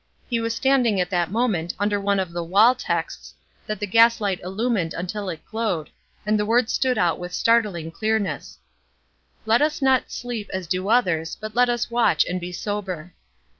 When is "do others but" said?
10.65-11.53